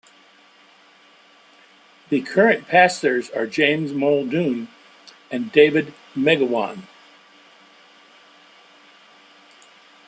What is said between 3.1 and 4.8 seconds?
are James Muldoon